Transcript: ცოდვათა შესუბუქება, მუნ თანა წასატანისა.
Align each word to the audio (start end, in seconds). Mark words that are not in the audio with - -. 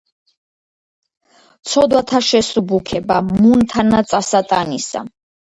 ცოდვათა 1.73 2.21
შესუბუქება, 2.29 3.21
მუნ 3.29 3.63
თანა 3.75 4.03
წასატანისა. 4.15 5.07